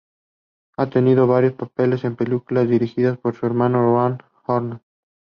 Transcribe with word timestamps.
Ha 0.77 0.89
tenido 0.89 1.27
varios 1.27 1.53
papeles 1.53 2.03
en 2.05 2.15
películas 2.15 2.67
dirigidas 2.67 3.19
por 3.19 3.35
su 3.35 3.45
hermano, 3.45 3.83
Ron 3.93 4.23
Howard. 4.47 4.81